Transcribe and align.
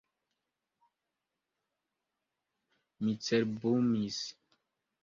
Mi 3.03 3.13
cerbumis. 3.27 4.23